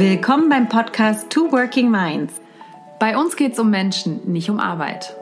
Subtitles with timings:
[0.00, 2.32] Willkommen beim Podcast Two Working Minds.
[2.98, 5.14] Bei uns geht es um Menschen, nicht um Arbeit.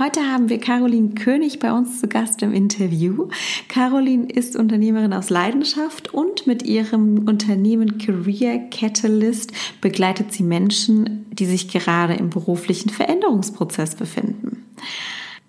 [0.00, 3.28] Heute haben wir Caroline König bei uns zu Gast im Interview.
[3.68, 11.46] Caroline ist Unternehmerin aus Leidenschaft und mit ihrem Unternehmen Career Catalyst begleitet sie Menschen, die
[11.46, 14.66] sich gerade im beruflichen Veränderungsprozess befinden.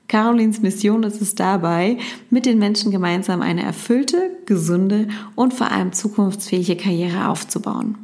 [0.09, 1.97] Carolins Mission ist es dabei,
[2.31, 7.95] mit den Menschen gemeinsam eine erfüllte, gesunde und vor allem zukunftsfähige Karriere aufzubauen.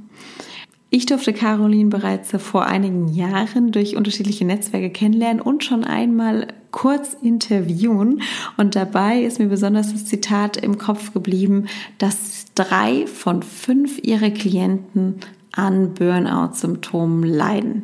[0.92, 7.18] Ich durfte Caroline bereits vor einigen Jahren durch unterschiedliche Netzwerke kennenlernen und schon einmal kurz
[7.22, 8.22] interviewen.
[8.56, 11.66] Und dabei ist mir besonders das Zitat im Kopf geblieben,
[11.98, 15.16] dass drei von fünf ihrer Klienten
[15.56, 17.84] an Burnout-Symptomen leiden.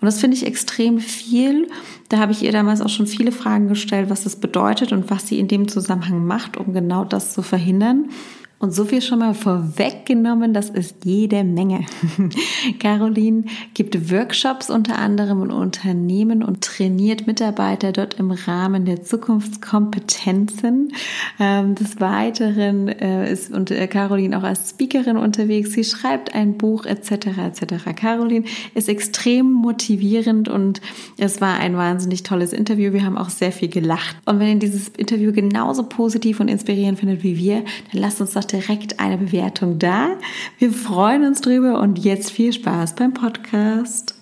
[0.00, 1.68] Und das finde ich extrem viel.
[2.08, 5.26] Da habe ich ihr damals auch schon viele Fragen gestellt, was das bedeutet und was
[5.26, 8.10] sie in dem Zusammenhang macht, um genau das zu verhindern.
[8.58, 11.84] Und so viel schon mal vorweggenommen, das ist jede Menge.
[12.78, 20.92] Caroline gibt Workshops unter anderem in Unternehmen und trainiert Mitarbeiter dort im Rahmen der Zukunftskompetenzen.
[21.38, 25.72] Ähm, des Weiteren äh, ist und äh, Caroline auch als Speakerin unterwegs.
[25.72, 27.12] Sie schreibt ein Buch etc.
[27.36, 27.84] etc.
[27.94, 30.80] Caroline ist extrem motivierend und
[31.18, 32.94] es war ein wahnsinnig tolles Interview.
[32.94, 34.16] Wir haben auch sehr viel gelacht.
[34.24, 38.32] Und wenn ihr dieses Interview genauso positiv und inspirierend findet wie wir, dann lasst uns
[38.32, 40.16] doch direkt eine Bewertung da.
[40.58, 44.14] Wir freuen uns drüber und jetzt viel Spaß beim Podcast.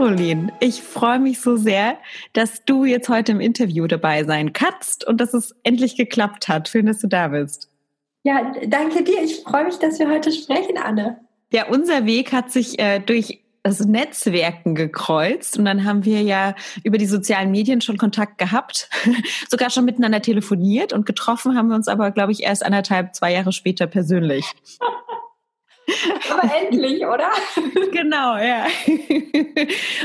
[0.00, 1.98] Caroline, ich freue mich so sehr,
[2.32, 6.68] dass du jetzt heute im Interview dabei sein kannst und dass es endlich geklappt hat.
[6.68, 7.69] Schön, dass du da bist.
[8.22, 9.22] Ja, danke dir.
[9.22, 11.20] Ich freue mich, dass wir heute sprechen, Anne.
[11.52, 16.54] Ja, unser Weg hat sich äh, durch das Netzwerken gekreuzt und dann haben wir ja
[16.82, 18.88] über die sozialen Medien schon Kontakt gehabt,
[19.48, 23.32] sogar schon miteinander telefoniert und getroffen haben wir uns aber, glaube ich, erst anderthalb, zwei
[23.32, 24.44] Jahre später persönlich.
[26.30, 27.30] Aber endlich, oder?
[27.92, 28.66] Genau, ja.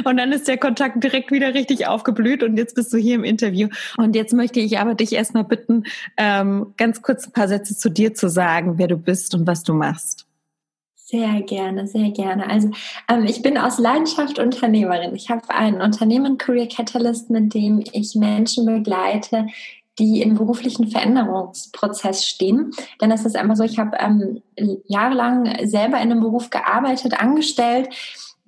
[0.04, 3.24] Und dann ist der Kontakt direkt wieder richtig aufgeblüht und jetzt bist du hier im
[3.24, 3.70] Interview.
[3.98, 5.84] Und jetzt möchte ich aber dich erstmal bitten,
[6.18, 9.64] ähm, ganz kurz ein paar Sätze zu dir zu sagen, wer du bist und was
[9.64, 10.26] du machst.
[10.96, 12.50] Sehr gerne, sehr gerne.
[12.50, 12.72] Also
[13.08, 15.14] ähm, ich bin aus Leidenschaft Unternehmerin.
[15.14, 19.46] Ich habe ein Unternehmen Career Catalyst, mit dem ich Menschen begleite,
[20.00, 22.72] die im beruflichen Veränderungsprozess stehen.
[23.02, 24.42] Denn es ist einfach so, ich habe ähm,
[24.88, 27.90] jahrelang selber in einem Beruf gearbeitet, angestellt,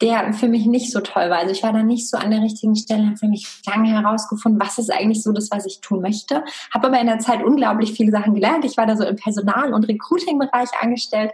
[0.01, 1.39] der für mich nicht so toll war.
[1.39, 4.61] Also ich war da nicht so an der richtigen Stelle, habe für mich lange herausgefunden,
[4.61, 6.43] was ist eigentlich so das, was ich tun möchte.
[6.71, 8.63] Habe aber in der Zeit unglaublich viele Sachen gelernt.
[8.65, 11.31] Ich war da so im Personal- und Recruiting-Bereich angestellt.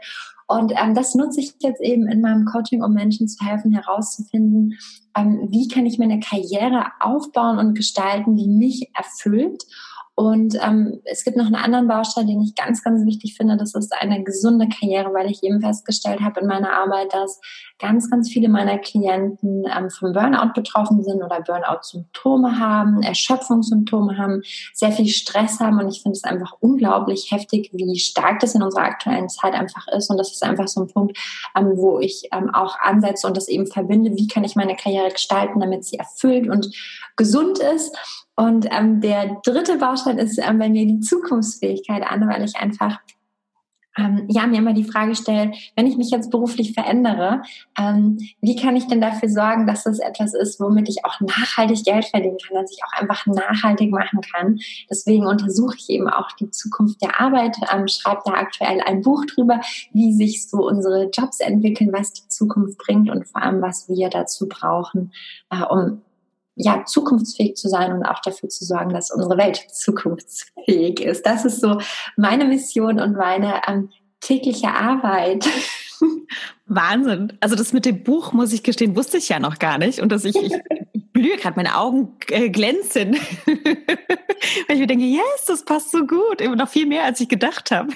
[0.47, 4.77] Und ähm, das nutze ich jetzt eben in meinem Coaching, um Menschen zu helfen, herauszufinden,
[5.15, 9.63] ähm, wie kann ich meine Karriere aufbauen und gestalten, die mich erfüllt
[10.15, 13.57] und ähm, es gibt noch einen anderen Baustein, den ich ganz, ganz wichtig finde.
[13.57, 17.41] Das ist eine gesunde Karriere, weil ich eben festgestellt habe in meiner Arbeit, dass
[17.79, 24.43] ganz, ganz viele meiner Klienten ähm, vom Burnout betroffen sind oder Burnout-Symptome haben, Erschöpfungssymptome haben,
[24.73, 25.79] sehr viel Stress haben.
[25.79, 29.87] Und ich finde es einfach unglaublich heftig, wie stark das in unserer aktuellen Zeit einfach
[29.87, 30.11] ist.
[30.11, 31.17] Und das ist einfach so ein Punkt,
[31.57, 34.15] ähm, wo ich ähm, auch ansetze und das eben verbinde.
[34.15, 36.69] Wie kann ich meine Karriere gestalten, damit sie erfüllt und
[37.15, 37.97] gesund ist?
[38.35, 42.99] Und ähm, der dritte Baustein ist ähm, bei mir die Zukunftsfähigkeit an, weil ich einfach
[43.97, 47.43] ähm, ja, mir immer die Frage stelle, wenn ich mich jetzt beruflich verändere,
[47.77, 51.83] ähm, wie kann ich denn dafür sorgen, dass das etwas ist, womit ich auch nachhaltig
[51.85, 54.59] Geld verdienen kann, dass ich auch einfach nachhaltig machen kann.
[54.89, 59.25] Deswegen untersuche ich eben auch die Zukunft der Arbeit, ähm, schreibe da aktuell ein Buch
[59.25, 59.59] drüber,
[59.91, 64.09] wie sich so unsere Jobs entwickeln, was die Zukunft bringt und vor allem, was wir
[64.09, 65.11] dazu brauchen,
[65.51, 66.01] äh, um
[66.55, 71.25] ja, zukunftsfähig zu sein und auch dafür zu sorgen, dass unsere Welt zukunftsfähig ist.
[71.25, 71.79] Das ist so
[72.15, 73.89] meine Mission und meine ähm,
[74.19, 75.47] tägliche Arbeit.
[76.65, 77.33] Wahnsinn.
[77.39, 79.99] Also das mit dem Buch, muss ich gestehen, wusste ich ja noch gar nicht.
[79.99, 80.53] Und dass ich, ich
[81.11, 83.15] blühe gerade, meine Augen äh, glänzen.
[83.47, 86.41] Weil ich mir denke, yes, das passt so gut.
[86.41, 87.93] Immer noch viel mehr, als ich gedacht habe.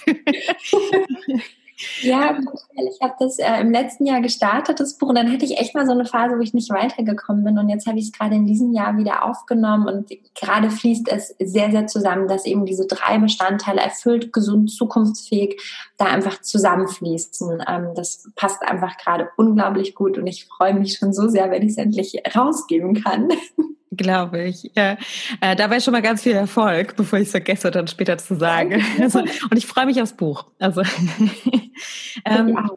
[2.02, 2.40] Ja,
[2.74, 5.76] ich habe das äh, im letzten Jahr gestartet, das Buch, und dann hatte ich echt
[5.76, 7.60] mal so eine Phase, wo ich nicht weitergekommen bin.
[7.60, 11.36] Und jetzt habe ich es gerade in diesem Jahr wieder aufgenommen und gerade fließt es
[11.40, 15.62] sehr, sehr zusammen, dass eben diese drei Bestandteile erfüllt, gesund, zukunftsfähig
[15.98, 17.64] da einfach zusammenfließen.
[17.68, 21.62] Ähm, das passt einfach gerade unglaublich gut und ich freue mich schon so sehr, wenn
[21.62, 23.30] ich es endlich rausgeben kann.
[23.92, 24.72] Glaube ich.
[24.76, 24.98] Ja.
[25.40, 28.84] Äh, dabei schon mal ganz viel Erfolg, bevor ich es vergesse, dann später zu sagen.
[29.02, 30.48] Also, und ich freue mich aufs Buch.
[30.60, 30.82] Also
[32.26, 32.70] ähm, ja.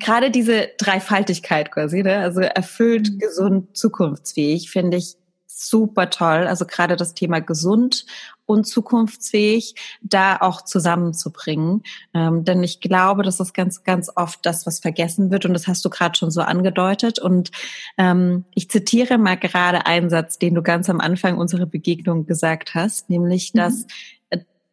[0.00, 2.18] gerade diese Dreifaltigkeit quasi, ne?
[2.18, 3.18] also erfüllt, mhm.
[3.18, 5.14] gesund, zukunftsfähig, finde ich
[5.46, 6.46] super toll.
[6.46, 8.06] Also gerade das Thema gesund
[8.48, 11.82] und zukunftsfähig da auch zusammenzubringen.
[12.14, 15.44] Ähm, denn ich glaube, das ist ganz, ganz oft das, was vergessen wird.
[15.44, 17.18] Und das hast du gerade schon so angedeutet.
[17.18, 17.50] Und
[17.98, 22.74] ähm, ich zitiere mal gerade einen Satz, den du ganz am Anfang unserer Begegnung gesagt
[22.74, 23.58] hast, nämlich, mhm.
[23.58, 23.86] dass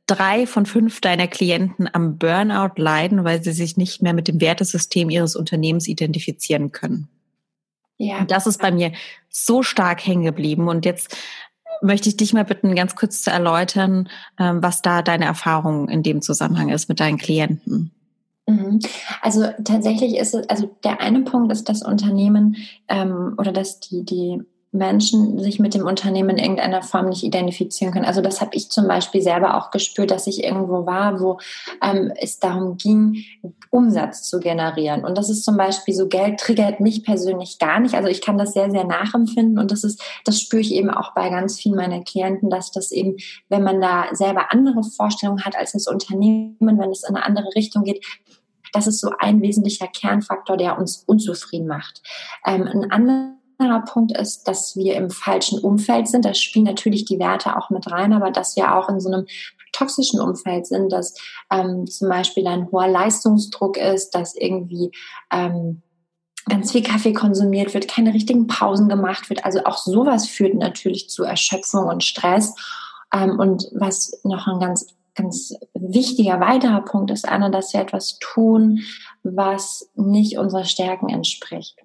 [0.07, 4.39] drei von fünf deiner Klienten am Burnout leiden, weil sie sich nicht mehr mit dem
[4.39, 7.09] Wertesystem ihres Unternehmens identifizieren können.
[7.97, 8.19] Ja.
[8.19, 8.91] Und das ist bei mir
[9.29, 10.67] so stark hängen geblieben.
[10.67, 11.17] Und jetzt
[11.81, 16.03] möchte ich dich mal bitten, ganz kurz zu erläutern, ähm, was da deine Erfahrung in
[16.03, 17.91] dem Zusammenhang ist mit deinen Klienten.
[18.47, 18.79] Mhm.
[19.21, 22.57] Also tatsächlich ist es, also der eine Punkt ist, das Unternehmen
[22.87, 24.43] ähm, oder dass die, die
[24.75, 28.05] Menschen sich mit dem Unternehmen in irgendeiner Form nicht identifizieren können.
[28.05, 31.39] Also das habe ich zum Beispiel selber auch gespürt, dass ich irgendwo war, wo
[31.81, 33.23] ähm, es darum ging,
[33.69, 35.03] Umsatz zu generieren.
[35.03, 37.95] Und das ist zum Beispiel so, Geld triggert mich persönlich gar nicht.
[37.95, 41.13] Also ich kann das sehr, sehr nachempfinden und das ist, das spüre ich eben auch
[41.13, 43.17] bei ganz vielen meiner Klienten, dass das eben,
[43.49, 47.49] wenn man da selber andere Vorstellungen hat als das Unternehmen, wenn es in eine andere
[47.55, 48.05] Richtung geht,
[48.73, 52.01] das ist so ein wesentlicher Kernfaktor, der uns unzufrieden macht.
[52.45, 56.25] Ähm, ein anderer anderer Punkt ist, dass wir im falschen Umfeld sind.
[56.25, 59.25] Da spielen natürlich die Werte auch mit rein, aber dass wir auch in so einem
[59.71, 61.15] toxischen Umfeld sind, dass
[61.51, 64.91] ähm, zum Beispiel ein hoher Leistungsdruck ist, dass irgendwie
[65.31, 65.81] ähm,
[66.47, 69.45] ganz viel Kaffee konsumiert wird, keine richtigen Pausen gemacht wird.
[69.45, 72.55] Also auch sowas führt natürlich zu Erschöpfung und Stress.
[73.13, 78.19] Ähm, und was noch ein ganz ganz wichtiger weiterer Punkt ist, Anna, dass wir etwas
[78.19, 78.81] tun,
[79.23, 81.84] was nicht unserer Stärken entspricht.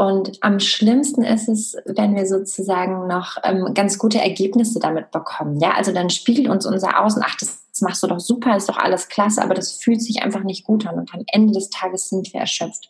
[0.00, 5.58] Und am schlimmsten ist es, wenn wir sozusagen noch ähm, ganz gute Ergebnisse damit bekommen.
[5.58, 8.68] Ja, also dann spiegelt uns unser Außen, ach, das, das machst du doch super, ist
[8.68, 11.00] doch alles klasse, aber das fühlt sich einfach nicht gut an.
[11.00, 12.88] Und am Ende des Tages sind wir erschöpft.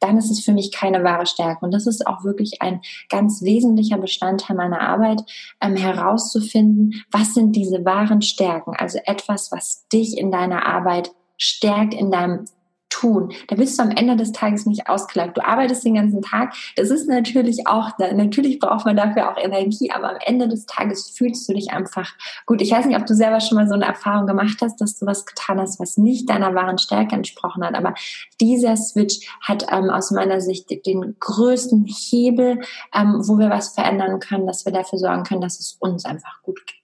[0.00, 1.64] Dann ist es für mich keine wahre Stärke.
[1.64, 5.22] Und das ist auch wirklich ein ganz wesentlicher Bestandteil meiner Arbeit,
[5.62, 8.74] ähm, herauszufinden, was sind diese wahren Stärken?
[8.76, 12.44] Also etwas, was dich in deiner Arbeit stärkt, in deinem
[12.90, 13.32] tun.
[13.48, 15.36] Da bist du am Ende des Tages nicht ausgelaugt.
[15.36, 16.54] Du arbeitest den ganzen Tag.
[16.76, 21.08] Das ist natürlich auch, natürlich braucht man dafür auch Energie, aber am Ende des Tages
[21.10, 22.12] fühlst du dich einfach
[22.46, 22.60] gut.
[22.60, 25.06] Ich weiß nicht, ob du selber schon mal so eine Erfahrung gemacht hast, dass du
[25.06, 27.74] was getan hast, was nicht deiner wahren Stärke entsprochen hat.
[27.74, 27.94] Aber
[28.40, 32.60] dieser Switch hat ähm, aus meiner Sicht den größten Hebel,
[32.94, 36.42] ähm, wo wir was verändern können, dass wir dafür sorgen können, dass es uns einfach
[36.42, 36.76] gut geht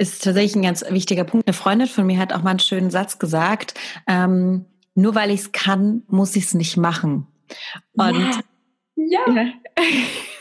[0.00, 1.48] ist tatsächlich ein ganz wichtiger Punkt.
[1.48, 3.74] Eine Freundin von mir hat auch mal einen schönen Satz gesagt.
[4.06, 4.64] Ähm,
[4.98, 7.26] nur weil ich es kann, muss ich es nicht machen.
[7.92, 8.40] Und
[8.96, 9.20] ja.
[9.32, 9.46] ja.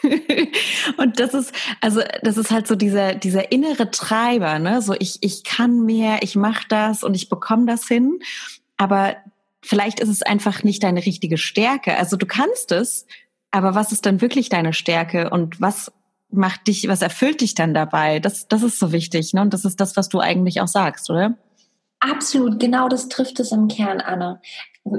[0.98, 4.82] und das ist, also das ist halt so dieser, dieser innere Treiber, ne?
[4.82, 8.20] So ich, ich kann mehr, ich mache das und ich bekomme das hin.
[8.78, 9.16] Aber
[9.62, 11.96] vielleicht ist es einfach nicht deine richtige Stärke.
[11.96, 13.06] Also du kannst es,
[13.52, 15.92] aber was ist dann wirklich deine Stärke und was
[16.32, 18.20] macht dich, was erfüllt dich dann dabei?
[18.20, 19.42] Das, das ist so wichtig, ne?
[19.42, 21.38] Und das ist das, was du eigentlich auch sagst, oder?
[22.00, 24.42] Absolut, genau das trifft es im Kern, Anna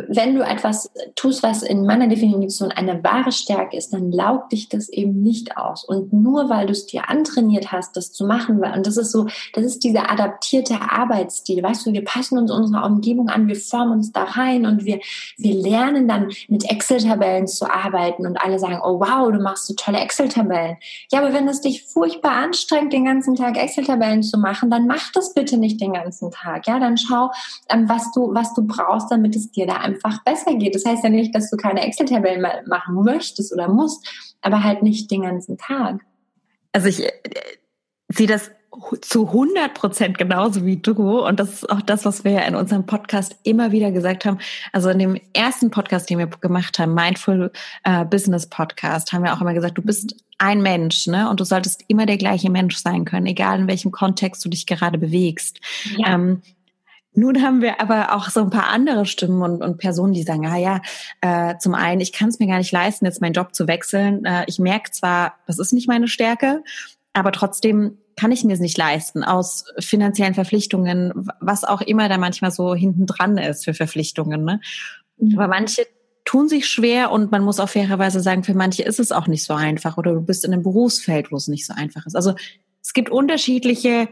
[0.08, 4.68] wenn du etwas tust, was in meiner Definition eine wahre Stärke ist, dann laugt dich
[4.68, 5.84] das eben nicht aus.
[5.84, 9.26] Und nur weil du es dir antrainiert hast, das zu machen, und das ist so,
[9.54, 11.62] das ist dieser adaptierte Arbeitsstil.
[11.62, 15.00] Weißt du, wir passen uns unserer Umgebung an, wir formen uns da rein und wir,
[15.36, 19.74] wir lernen dann mit Excel-Tabellen zu arbeiten und alle sagen, oh wow, du machst so
[19.74, 20.76] tolle Excel-Tabellen.
[21.10, 25.12] Ja, aber wenn es dich furchtbar anstrengt, den ganzen Tag Excel-Tabellen zu machen, dann mach
[25.12, 26.66] das bitte nicht den ganzen Tag.
[26.66, 27.30] Ja, dann schau,
[27.68, 30.74] ähm, was du, was du brauchst, damit es dir da einfach besser geht.
[30.74, 34.06] Das heißt ja nicht, dass du keine Excel-Tabellen machen möchtest oder musst,
[34.40, 36.00] aber halt nicht den ganzen Tag.
[36.72, 37.12] Also ich äh,
[38.08, 38.50] sehe das
[39.00, 41.20] zu 100 Prozent genauso wie du.
[41.26, 44.38] Und das ist auch das, was wir ja in unserem Podcast immer wieder gesagt haben.
[44.72, 47.50] Also in dem ersten Podcast, den wir gemacht haben, Mindful
[47.84, 51.28] äh, Business Podcast, haben wir auch immer gesagt, du bist ein Mensch, ne?
[51.28, 54.66] Und du solltest immer der gleiche Mensch sein können, egal in welchem Kontext du dich
[54.66, 55.60] gerade bewegst.
[55.96, 56.14] Ja.
[56.14, 56.42] Ähm,
[57.18, 60.46] nun haben wir aber auch so ein paar andere Stimmen und, und Personen, die sagen,
[60.46, 60.80] ah ja,
[61.20, 64.24] äh, zum einen, ich kann es mir gar nicht leisten, jetzt meinen Job zu wechseln.
[64.24, 66.62] Äh, ich merke zwar, das ist nicht meine Stärke,
[67.12, 72.18] aber trotzdem kann ich mir es nicht leisten, aus finanziellen Verpflichtungen, was auch immer da
[72.18, 74.44] manchmal so hinten dran ist für Verpflichtungen.
[74.44, 74.60] Ne?
[75.18, 75.38] Mhm.
[75.38, 75.86] Aber manche
[76.24, 79.44] tun sich schwer und man muss auch fairerweise sagen, für manche ist es auch nicht
[79.44, 82.16] so einfach oder du bist in einem Berufsfeld, wo es nicht so einfach ist.
[82.16, 82.34] Also
[82.82, 84.08] es gibt unterschiedliche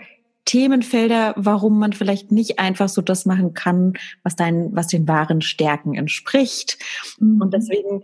[0.47, 5.43] Themenfelder, warum man vielleicht nicht einfach so das machen kann, was dein, was den wahren
[5.43, 6.79] Stärken entspricht.
[7.19, 7.43] Mhm.
[7.43, 8.03] Und deswegen,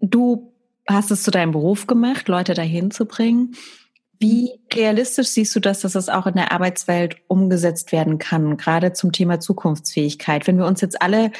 [0.00, 0.52] du
[0.88, 3.54] hast es zu deinem Beruf gemacht, Leute dahin zu bringen.
[4.18, 8.94] Wie realistisch siehst du das, dass das auch in der Arbeitswelt umgesetzt werden kann, gerade
[8.94, 10.46] zum Thema Zukunftsfähigkeit?
[10.46, 11.30] Wenn wir uns jetzt alle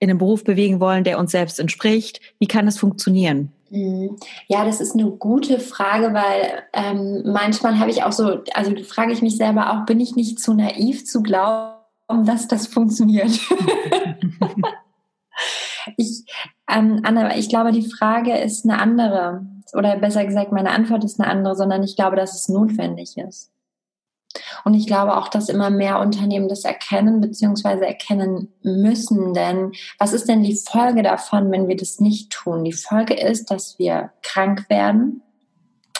[0.00, 2.20] in einem Beruf bewegen wollen, der uns selbst entspricht?
[2.40, 3.52] Wie kann das funktionieren?
[3.74, 4.16] Mhm.
[4.46, 9.12] Ja, das ist eine gute Frage, weil ähm, manchmal habe ich auch so, also frage
[9.12, 13.32] ich mich selber auch, bin ich nicht zu naiv zu glauben, dass das funktioniert?
[15.96, 16.24] ich,
[16.70, 21.18] ähm, Anna, ich glaube, die Frage ist eine andere, oder besser gesagt, meine Antwort ist
[21.18, 23.50] eine andere, sondern ich glaube, dass es notwendig ist.
[24.64, 27.84] Und ich glaube auch, dass immer mehr Unternehmen das erkennen bzw.
[27.84, 29.34] erkennen müssen.
[29.34, 32.64] Denn was ist denn die Folge davon, wenn wir das nicht tun?
[32.64, 35.22] Die Folge ist, dass wir krank werden,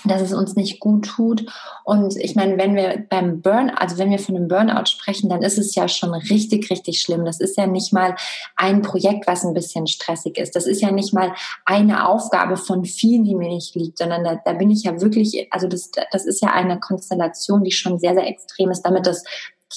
[0.04, 1.46] dass es uns nicht gut tut.
[1.84, 5.42] Und ich meine, wenn wir beim Burn, also wenn wir von einem Burnout sprechen, dann
[5.42, 7.24] ist es ja schon richtig, richtig schlimm.
[7.24, 8.14] Das ist ja nicht mal
[8.56, 10.54] ein Projekt, was ein bisschen stressig ist.
[10.56, 11.34] Das ist ja nicht mal
[11.64, 15.48] eine Aufgabe von vielen, die mir nicht liegt, sondern da, da bin ich ja wirklich,
[15.50, 19.24] also das, das ist ja eine Konstellation, die schon sehr, sehr extrem ist, damit das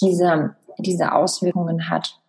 [0.01, 2.19] diese, diese Auswirkungen hat.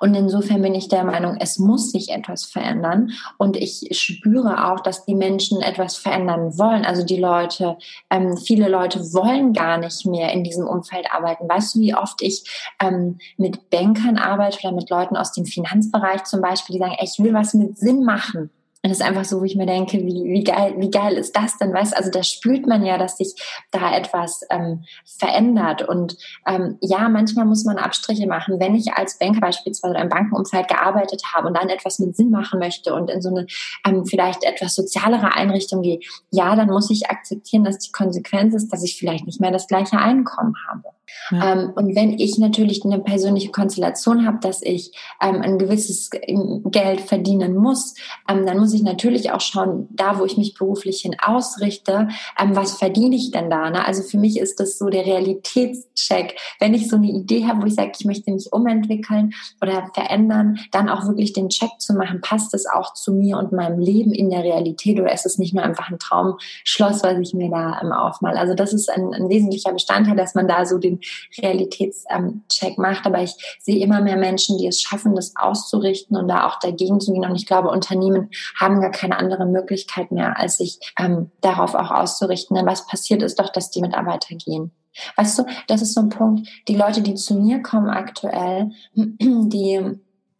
[0.00, 3.10] Und insofern bin ich der Meinung, es muss sich etwas verändern.
[3.36, 6.84] Und ich spüre auch, dass die Menschen etwas verändern wollen.
[6.84, 7.76] Also die Leute,
[8.10, 11.48] ähm, viele Leute wollen gar nicht mehr in diesem Umfeld arbeiten.
[11.48, 12.44] Weißt du, wie oft ich
[12.80, 17.04] ähm, mit Bankern arbeite oder mit Leuten aus dem Finanzbereich zum Beispiel, die sagen, ey,
[17.04, 18.50] ich will was mit Sinn machen.
[18.84, 21.34] Und es ist einfach so, wo ich mir denke, wie, wie geil, wie geil ist
[21.34, 21.74] das denn?
[21.74, 23.34] Weißt also da spürt man ja, dass sich
[23.72, 25.82] da etwas ähm, verändert.
[25.82, 26.16] Und
[26.46, 28.60] ähm, ja, manchmal muss man Abstriche machen.
[28.60, 32.60] Wenn ich als Banker beispielsweise im Bankenumfeld gearbeitet habe und dann etwas mit Sinn machen
[32.60, 33.46] möchte und in so eine
[33.84, 35.98] ähm, vielleicht etwas sozialere Einrichtung gehe,
[36.30, 39.66] ja, dann muss ich akzeptieren, dass die Konsequenz ist, dass ich vielleicht nicht mehr das
[39.66, 40.84] gleiche Einkommen habe.
[41.30, 41.52] Ja.
[41.52, 47.00] Ähm, und wenn ich natürlich eine persönliche Konstellation habe, dass ich ähm, ein gewisses Geld
[47.00, 47.94] verdienen muss,
[48.28, 52.56] ähm, dann muss ich natürlich auch schauen, da wo ich mich beruflich hin ausrichte, ähm,
[52.56, 53.70] was verdiene ich denn da?
[53.70, 53.86] Ne?
[53.86, 56.36] Also für mich ist das so der Realitätscheck.
[56.58, 60.58] Wenn ich so eine Idee habe, wo ich sage, ich möchte mich umentwickeln oder verändern,
[60.72, 64.12] dann auch wirklich den Check zu machen, passt es auch zu mir und meinem Leben
[64.12, 67.80] in der Realität oder ist es nicht nur einfach ein Traumschloss, was ich mir da
[67.82, 68.36] ähm, aufmal?
[68.36, 70.97] Also das ist ein, ein wesentlicher Bestandteil, dass man da so den
[71.40, 73.06] Realitätscheck macht.
[73.06, 77.00] Aber ich sehe immer mehr Menschen, die es schaffen, das auszurichten und da auch dagegen
[77.00, 77.24] zu gehen.
[77.24, 81.90] Und ich glaube, Unternehmen haben gar keine andere Möglichkeit mehr, als sich ähm, darauf auch
[81.90, 82.56] auszurichten.
[82.56, 84.72] Denn was passiert ist doch, dass die Mitarbeiter gehen.
[85.16, 89.80] Weißt du, das ist so ein Punkt, die Leute, die zu mir kommen aktuell, die,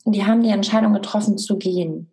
[0.04, 2.10] die haben die Entscheidung getroffen zu gehen.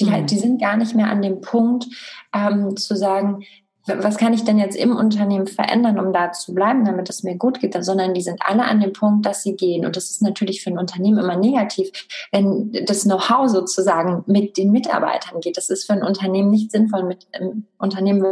[0.00, 0.26] Die, mhm.
[0.26, 1.86] die sind gar nicht mehr an dem Punkt
[2.34, 3.44] ähm, zu sagen,
[3.86, 7.36] was kann ich denn jetzt im Unternehmen verändern, um da zu bleiben, damit es mir
[7.36, 9.86] gut geht, sondern die sind alle an dem Punkt, dass sie gehen.
[9.86, 11.90] Und das ist natürlich für ein Unternehmen immer negativ,
[12.30, 15.56] wenn das Know-how sozusagen mit den Mitarbeitern geht.
[15.56, 17.04] Das ist für ein Unternehmen nicht sinnvoll.
[17.04, 18.22] Mit einem Unternehmen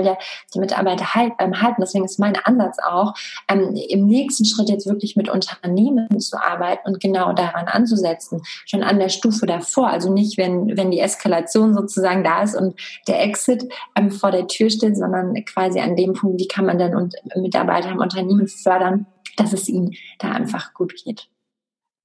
[0.00, 0.18] will ja
[0.54, 1.80] die Mitarbeiter halt, ähm, halten.
[1.80, 3.14] Deswegen ist mein Ansatz auch,
[3.48, 8.82] ähm, im nächsten Schritt jetzt wirklich mit Unternehmen zu arbeiten und genau daran anzusetzen, schon
[8.82, 9.88] an der Stufe davor.
[9.88, 12.74] Also nicht, wenn, wenn die Eskalation sozusagen da ist und
[13.06, 13.64] der Exit
[13.96, 17.14] ähm, vor der Tür steht, sondern quasi an dem Punkt, wie kann man denn und
[17.36, 21.28] Mitarbeiter im Unternehmen fördern, dass es ihnen da einfach gut geht.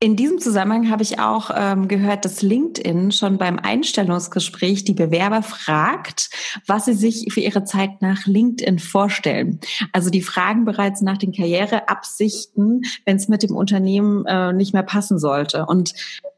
[0.05, 5.41] In diesem Zusammenhang habe ich auch ähm, gehört, dass LinkedIn schon beim Einstellungsgespräch die Bewerber
[5.41, 6.29] fragt,
[6.67, 9.59] was sie sich für ihre Zeit nach LinkedIn vorstellen.
[9.93, 14.83] Also die fragen bereits nach den Karriereabsichten, wenn es mit dem Unternehmen äh, nicht mehr
[14.83, 15.65] passen sollte.
[15.65, 15.95] Und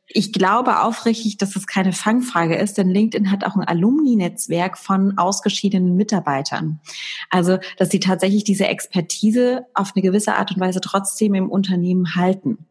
[0.07, 5.17] ich glaube aufrichtig, dass es keine Fangfrage ist, denn LinkedIn hat auch ein Alumni-Netzwerk von
[5.17, 6.79] ausgeschiedenen Mitarbeitern.
[7.29, 12.15] Also, dass sie tatsächlich diese Expertise auf eine gewisse Art und Weise trotzdem im Unternehmen
[12.15, 12.66] halten.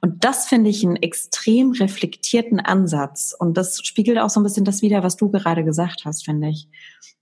[0.00, 3.34] Und das finde ich einen extrem reflektierten Ansatz.
[3.38, 6.48] Und das spiegelt auch so ein bisschen das wider, was du gerade gesagt hast, finde
[6.48, 6.68] ich.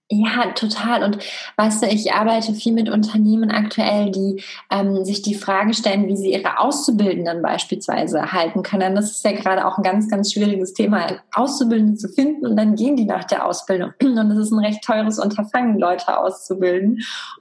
[0.08, 1.02] Ja, total.
[1.02, 1.18] Und
[1.56, 6.16] weißt du, ich arbeite viel mit Unternehmen aktuell, die ähm, sich die Frage stellen, wie
[6.16, 8.94] sie ihre Auszubildenden beispielsweise halten können.
[8.94, 12.76] Das ist ja gerade auch ein ganz, ganz schwieriges Thema, Auszubildende zu finden und dann
[12.76, 13.94] gehen die nach der Ausbildung.
[14.00, 17.00] Und es ist ein recht teures Unterfangen, Leute auszubilden.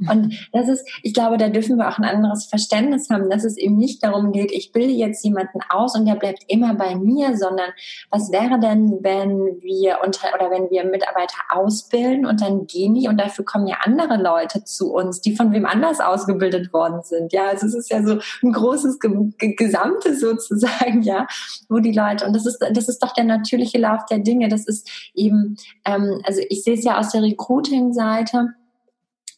[0.09, 3.57] Und das ist, ich glaube, da dürfen wir auch ein anderes Verständnis haben, dass es
[3.57, 7.37] eben nicht darum geht, ich bilde jetzt jemanden aus und der bleibt immer bei mir,
[7.37, 7.69] sondern
[8.09, 12.93] was wäre denn, wenn wir unter oder wenn wir Mitarbeiter ausbilden und dann dann gehen
[12.95, 17.01] die und dafür kommen ja andere Leute zu uns, die von wem anders ausgebildet worden
[17.03, 17.33] sind.
[17.33, 18.99] Ja, also es ist ja so ein großes
[19.37, 21.27] Gesamtes sozusagen, ja,
[21.69, 24.47] wo die Leute, und das ist, das ist doch der natürliche Lauf der Dinge.
[24.47, 28.53] Das ist eben, ähm, also ich sehe es ja aus der Recruiting-Seite.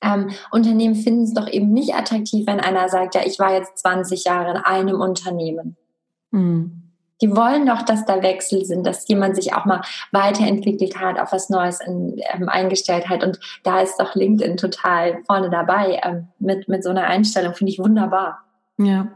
[0.02, 3.80] Ähm, Unternehmen finden es doch eben nicht attraktiv, wenn einer sagt, ja, ich war jetzt
[3.80, 5.76] 20 Jahre in einem Unternehmen.
[6.32, 6.87] Mhm.
[7.22, 9.82] Die wollen doch, dass da Wechsel sind, dass jemand sich auch mal
[10.12, 13.24] weiterentwickelt hat, auf was Neues in, ähm, eingestellt hat.
[13.24, 17.54] Und da ist doch LinkedIn total vorne dabei ähm, mit, mit so einer Einstellung.
[17.54, 18.44] Finde ich wunderbar.
[18.78, 19.08] Ja.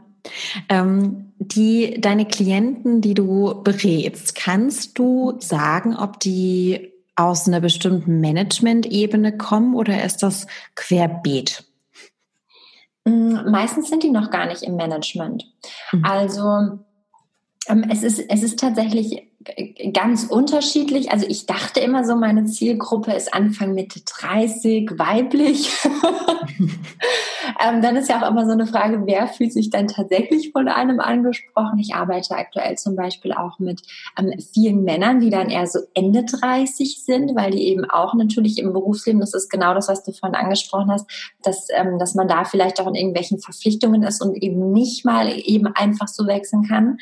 [0.68, 8.20] Ähm, die, deine Klienten, die du berätst, kannst du sagen, ob die aus einer bestimmten
[8.20, 11.64] Management-Ebene kommen oder ist das querbeet?
[13.04, 15.44] Mm, meistens sind die noch gar nicht im Management.
[15.92, 16.04] Mhm.
[16.04, 16.78] Also
[17.90, 19.28] es, ist, es ist tatsächlich
[19.92, 21.10] ganz unterschiedlich.
[21.10, 25.70] Also ich dachte immer so, meine Zielgruppe ist Anfang Mitte 30, weiblich.
[27.64, 30.68] ähm, dann ist ja auch immer so eine Frage, wer fühlt sich dann tatsächlich von
[30.68, 31.78] einem angesprochen?
[31.78, 33.82] Ich arbeite aktuell zum Beispiel auch mit
[34.18, 38.58] ähm, vielen Männern, die dann eher so Ende 30 sind, weil die eben auch natürlich
[38.58, 41.06] im Berufsleben, das ist genau das, was du vorhin angesprochen hast,
[41.42, 45.28] dass, ähm, dass man da vielleicht auch in irgendwelchen Verpflichtungen ist und eben nicht mal
[45.28, 46.98] eben einfach so wechseln kann.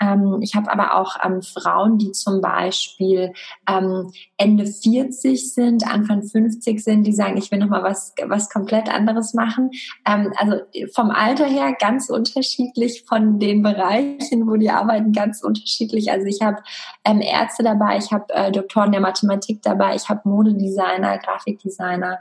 [0.00, 3.32] Ähm, ich habe aber auch ähm, Frauen, die zum Beispiel
[3.68, 8.50] ähm, Ende 40 sind, Anfang 50 sind, die sagen, ich will noch mal was, was
[8.50, 9.70] komplett anderes machen.
[10.06, 10.56] Ähm, also
[10.92, 16.10] vom Alter her ganz unterschiedlich, von den Bereichen, wo die arbeiten, ganz unterschiedlich.
[16.10, 16.62] Also ich habe
[17.04, 22.20] ähm, Ärzte dabei, ich habe äh, Doktoren der Mathematik dabei, ich habe Modedesigner, Grafikdesigner,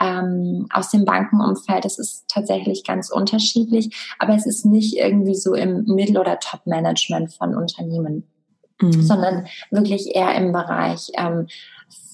[0.00, 1.84] ähm, aus dem Bankenumfeld.
[1.84, 7.32] Das ist tatsächlich ganz unterschiedlich, aber es ist nicht irgendwie so im Mittel- oder Top-Management
[7.34, 8.24] von Unternehmen
[8.80, 9.02] mhm.
[9.02, 11.46] sondern wirklich eher im Bereich ähm,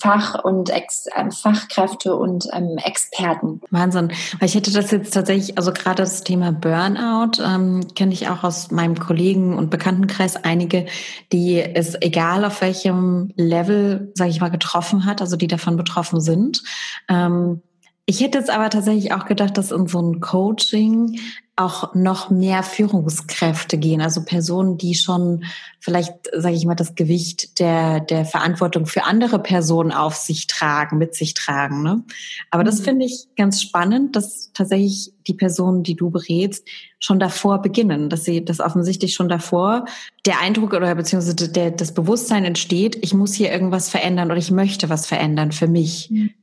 [0.04, 3.62] Fach und Ex äh, Fachkräfte und ähm, Experten.
[3.70, 4.12] Wahnsinn.
[4.38, 8.44] Weil ich hätte das jetzt tatsächlich, also gerade das Thema Burnout, ähm, kenne ich auch
[8.44, 10.84] aus meinem Kollegen- und Bekanntenkreis einige,
[11.32, 16.20] die es egal auf welchem Level, sage ich mal, getroffen hat, also die davon betroffen
[16.20, 16.62] sind.
[17.08, 17.62] Ähm,
[18.06, 21.18] ich hätte jetzt aber tatsächlich auch gedacht, dass in so ein Coaching
[21.56, 25.44] auch noch mehr Führungskräfte gehen, also Personen, die schon
[25.78, 30.98] vielleicht, sage ich mal, das Gewicht der der Verantwortung für andere Personen auf sich tragen,
[30.98, 31.82] mit sich tragen.
[31.82, 32.02] Ne?
[32.50, 32.84] Aber das mhm.
[32.84, 36.66] finde ich ganz spannend, dass tatsächlich die Personen, die du berätst,
[36.98, 39.84] schon davor beginnen, dass sie das offensichtlich schon davor
[40.26, 44.50] der Eindruck oder beziehungsweise der, das Bewusstsein entsteht, ich muss hier irgendwas verändern oder ich
[44.50, 46.10] möchte was verändern für mich.
[46.10, 46.34] Mhm.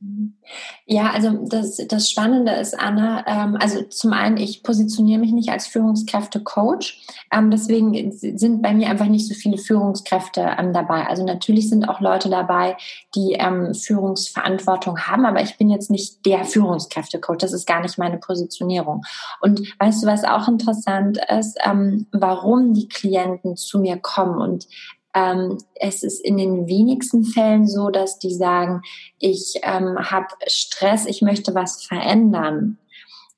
[0.86, 5.50] Ja, also das, das Spannende ist, Anna, ähm, also zum einen, ich positioniere mich nicht
[5.50, 11.06] als Führungskräfte-Coach, ähm, deswegen sind bei mir einfach nicht so viele Führungskräfte ähm, dabei.
[11.06, 12.76] Also natürlich sind auch Leute dabei,
[13.14, 17.98] die ähm, Führungsverantwortung haben, aber ich bin jetzt nicht der Führungskräfte-Coach, das ist gar nicht
[17.98, 19.02] meine Positionierung.
[19.40, 24.66] Und weißt du, was auch interessant ist, ähm, warum die Klienten zu mir kommen und
[25.14, 28.82] ähm, es ist in den wenigsten Fällen so, dass die sagen,
[29.18, 32.78] ich ähm, habe Stress, ich möchte was verändern,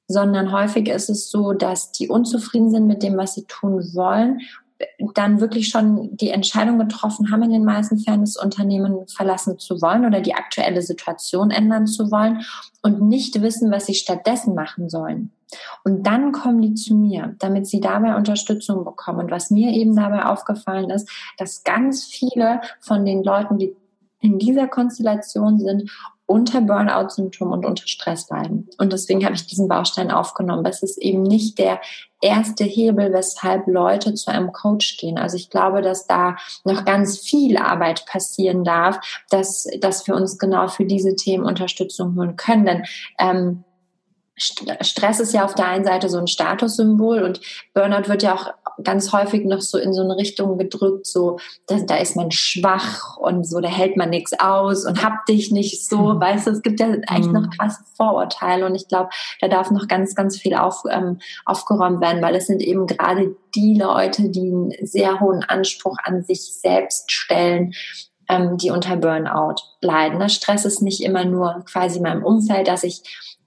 [0.06, 4.40] sondern häufig ist es so, dass die unzufrieden sind mit dem, was sie tun wollen
[5.14, 9.80] dann wirklich schon die Entscheidung getroffen haben, in den meisten Fällen das Unternehmen verlassen zu
[9.80, 12.42] wollen oder die aktuelle Situation ändern zu wollen
[12.82, 15.32] und nicht wissen, was sie stattdessen machen sollen.
[15.84, 19.20] Und dann kommen die zu mir, damit sie dabei Unterstützung bekommen.
[19.20, 23.76] Und was mir eben dabei aufgefallen ist, dass ganz viele von den Leuten, die
[24.20, 25.90] in dieser Konstellation sind,
[26.26, 28.68] unter Burnout-Symptom und unter Stress leiden.
[28.78, 30.64] Und deswegen habe ich diesen Baustein aufgenommen.
[30.64, 31.80] Das ist eben nicht der
[32.22, 35.18] erste Hebel, weshalb Leute zu einem Coach gehen.
[35.18, 40.38] Also ich glaube, dass da noch ganz viel Arbeit passieren darf, dass, dass wir uns
[40.38, 42.64] genau für diese Themen Unterstützung holen können.
[42.64, 42.82] Denn
[43.18, 43.64] ähm,
[44.36, 47.40] Stress ist ja auf der einen Seite so ein Statussymbol und
[47.72, 51.78] Burnout wird ja auch ganz häufig noch so in so eine Richtung gedrückt, so da,
[51.78, 55.88] da ist man schwach und so, da hält man nichts aus und hab dich nicht
[55.88, 56.20] so, mhm.
[56.20, 57.32] weißt du, es gibt ja eigentlich mhm.
[57.32, 62.00] noch krasse Vorurteile und ich glaube, da darf noch ganz, ganz viel auf, ähm, aufgeräumt
[62.00, 66.52] werden, weil es sind eben gerade die Leute, die einen sehr hohen Anspruch an sich
[66.54, 67.74] selbst stellen,
[68.28, 70.18] ähm, die unter Burnout leiden.
[70.18, 70.28] Ne?
[70.28, 73.02] Stress ist nicht immer nur quasi meinem Umfeld, dass ich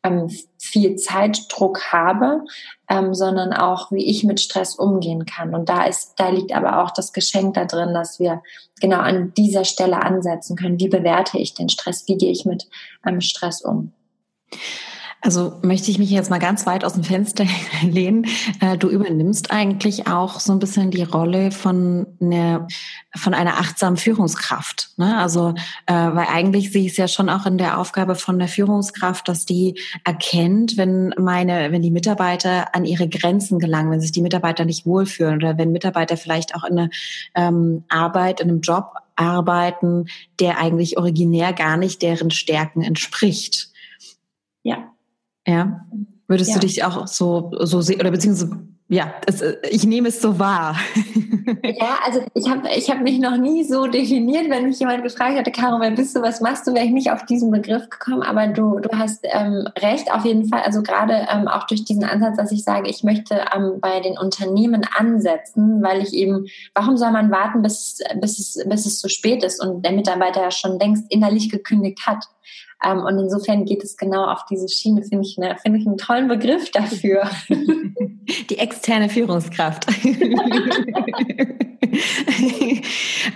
[0.08, 2.44] ähm, viel Zeitdruck habe,
[2.90, 5.54] ähm, sondern auch, wie ich mit Stress umgehen kann.
[5.54, 8.42] Und da ist, da liegt aber auch das Geschenk da drin, dass wir
[8.80, 10.80] genau an dieser Stelle ansetzen können.
[10.80, 12.08] Wie bewerte ich den Stress?
[12.08, 12.68] Wie gehe ich mit
[13.06, 13.92] ähm, Stress um?
[15.22, 17.46] Also möchte ich mich jetzt mal ganz weit aus dem Fenster
[17.82, 18.28] lehnen.
[18.62, 22.68] Äh, du übernimmst eigentlich auch so ein bisschen die Rolle von einer,
[23.16, 24.92] von einer achtsamen Führungskraft.
[24.98, 25.18] Ne?
[25.18, 25.56] Also,
[25.88, 29.28] äh, weil eigentlich sehe ich es ja schon auch in der Aufgabe von der Führungskraft,
[29.28, 34.22] dass die erkennt, wenn meine, wenn die Mitarbeiter an ihre Grenzen gelangen, wenn sich die
[34.22, 36.90] Mitarbeiter nicht wohlfühlen oder wenn Mitarbeiter vielleicht auch in einer
[37.34, 40.06] ähm, Arbeit, in einem Job arbeiten,
[40.40, 43.70] der eigentlich originär gar nicht deren Stärken entspricht.
[44.64, 44.94] Ja.
[45.48, 45.86] Ja.
[46.28, 46.60] Würdest ja.
[46.60, 50.78] du dich auch so, so sehen, oder beziehungsweise ja, es, ich nehme es so wahr.
[51.64, 55.36] ja, also ich habe ich hab mich noch nie so definiert, wenn mich jemand gefragt
[55.36, 58.24] hätte, Caro, wer bist du, was machst du, wäre ich nicht auf diesen Begriff gekommen,
[58.24, 62.06] aber du, du hast ähm, recht, auf jeden Fall, also gerade ähm, auch durch diesen
[62.06, 66.96] Ansatz, dass ich sage, ich möchte ähm, bei den Unternehmen ansetzen, weil ich eben, warum
[66.96, 70.52] soll man warten, bis, bis, es, bis es zu spät ist und der Mitarbeiter ja
[70.52, 72.24] schon längst innerlich gekündigt hat.
[72.84, 75.98] Ähm, und insofern geht es genau auf diese Schiene, finde ich, ne, finde ich einen
[75.98, 77.30] tollen Begriff dafür.
[78.50, 79.88] Die externe Führungskraft.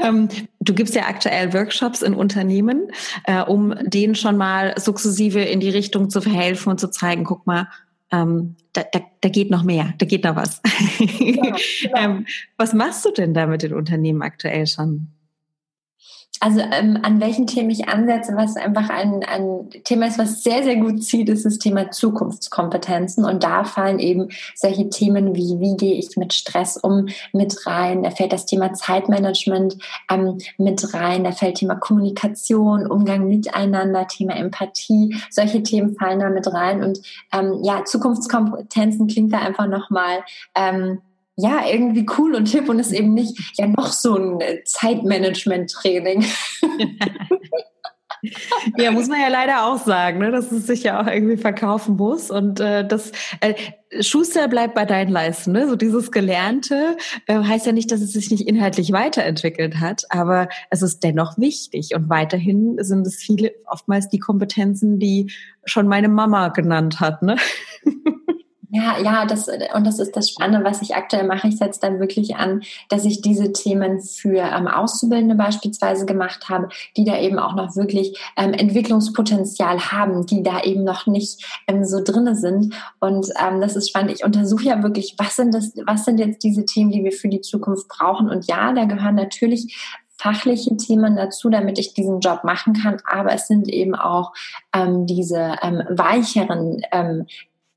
[0.04, 0.28] ähm,
[0.60, 2.92] du gibst ja aktuell Workshops in Unternehmen,
[3.26, 7.48] äh, um denen schon mal sukzessive in die Richtung zu verhelfen und zu zeigen, guck
[7.48, 7.68] mal,
[8.12, 10.62] ähm, da, da, da geht noch mehr, da geht noch was.
[11.00, 11.96] Ja, genau.
[11.96, 12.26] ähm,
[12.58, 15.08] was machst du denn da mit den Unternehmen aktuell schon?
[16.40, 20.64] Also ähm, an welchen Themen ich ansetze, was einfach ein, ein Thema ist, was sehr,
[20.64, 23.26] sehr gut zieht, ist das Thema Zukunftskompetenzen.
[23.26, 28.02] Und da fallen eben solche Themen wie, wie gehe ich mit Stress um, mit rein.
[28.02, 29.78] Da fällt das Thema Zeitmanagement
[30.10, 31.24] ähm, mit rein.
[31.24, 35.16] Da fällt Thema Kommunikation, Umgang miteinander, Thema Empathie.
[35.30, 36.84] Solche Themen fallen da mit rein.
[36.84, 37.02] Und
[37.34, 40.24] ähm, ja, Zukunftskompetenzen klingt da einfach nochmal
[40.56, 41.02] ähm,
[41.42, 46.26] ja, irgendwie cool und hip und ist eben nicht ja noch so ein Zeitmanagement-Training.
[48.78, 51.96] ja, muss man ja leider auch sagen, ne, dass es sich ja auch irgendwie verkaufen
[51.96, 52.30] muss.
[52.30, 53.56] Und äh, das äh,
[54.02, 55.52] Schuster bleibt bei deinen Leisten.
[55.52, 55.68] Ne?
[55.68, 60.48] So dieses Gelernte äh, heißt ja nicht, dass es sich nicht inhaltlich weiterentwickelt hat, aber
[60.70, 61.96] es ist dennoch wichtig.
[61.96, 65.32] Und weiterhin sind es viele, oftmals die Kompetenzen, die
[65.66, 67.24] schon meine Mama genannt hat.
[67.24, 67.38] Ne?
[68.74, 71.50] Ja, ja, das, und das ist das Spannende, was ich aktuell mache.
[71.50, 76.70] Ich setze dann wirklich an, dass ich diese Themen für ähm, Auszubildende beispielsweise gemacht habe,
[76.96, 81.84] die da eben auch noch wirklich ähm, Entwicklungspotenzial haben, die da eben noch nicht ähm,
[81.84, 82.74] so drinne sind.
[83.02, 84.14] Und ähm, das ist spannend.
[84.14, 87.28] Ich untersuche ja wirklich, was sind das, was sind jetzt diese Themen, die wir für
[87.28, 88.30] die Zukunft brauchen?
[88.30, 89.76] Und ja, da gehören natürlich
[90.18, 93.02] fachliche Themen dazu, damit ich diesen Job machen kann.
[93.06, 94.34] Aber es sind eben auch
[94.74, 97.26] ähm, diese ähm, weicheren ähm,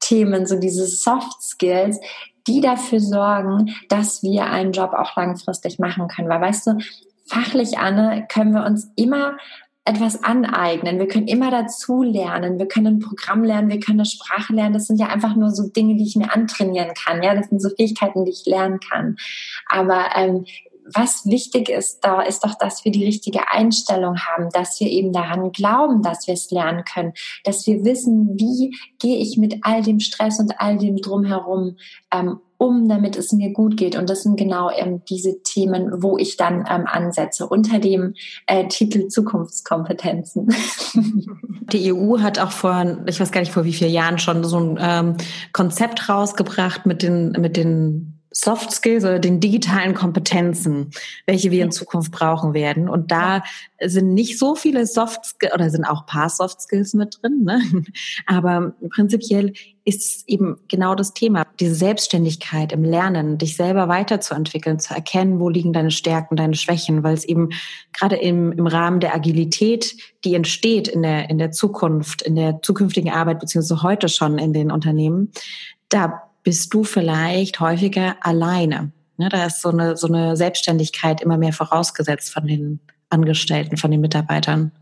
[0.04, 1.98] Themen, so diese Soft Skills,
[2.46, 6.28] die dafür sorgen, dass wir einen Job auch langfristig machen können.
[6.28, 6.78] Weil weißt du,
[7.26, 9.36] fachlich, Anne, können wir uns immer
[9.86, 10.98] etwas aneignen.
[10.98, 12.58] Wir können immer dazu lernen.
[12.58, 14.72] Wir können ein Programm lernen, wir können eine Sprache lernen.
[14.72, 17.22] Das sind ja einfach nur so Dinge, die ich mir antrainieren kann.
[17.22, 19.16] Ja, das sind so Fähigkeiten, die ich lernen kann.
[19.68, 20.46] Aber ähm,
[20.92, 25.12] was wichtig ist, da ist doch, dass wir die richtige Einstellung haben, dass wir eben
[25.12, 27.12] daran glauben, dass wir es lernen können,
[27.44, 31.77] dass wir wissen, wie gehe ich mit all dem Stress und all dem drumherum
[32.12, 33.97] ähm, um, damit es mir gut geht.
[33.97, 38.14] Und das sind genau ähm, diese Themen, wo ich dann ähm, ansetze, unter dem
[38.47, 40.49] äh, Titel Zukunftskompetenzen.
[41.73, 44.59] Die EU hat auch vor, ich weiß gar nicht vor wie vielen Jahren schon so
[44.59, 45.16] ein ähm,
[45.53, 50.90] Konzept rausgebracht mit den, mit den Soft Skills oder den digitalen Kompetenzen,
[51.25, 52.88] welche wir in Zukunft brauchen werden.
[52.88, 53.44] Und da
[53.81, 57.44] sind nicht so viele Soft Skills oder sind auch ein paar Soft Skills mit drin,
[57.44, 57.62] ne?
[58.27, 59.53] aber prinzipiell
[59.85, 65.49] ist eben genau das Thema, diese Selbstständigkeit im Lernen, dich selber weiterzuentwickeln, zu erkennen, wo
[65.49, 67.51] liegen deine Stärken, deine Schwächen, weil es eben
[67.92, 72.62] gerade im, im Rahmen der Agilität, die entsteht in der, in der Zukunft, in der
[72.62, 75.31] zukünftigen Arbeit, beziehungsweise heute schon in den Unternehmen,
[75.90, 78.92] da bist du vielleicht häufiger alleine.
[79.16, 82.80] Ne, da ist so eine, so eine Selbstständigkeit immer mehr vorausgesetzt von den
[83.11, 84.72] Angestellten, von den Mitarbeitern.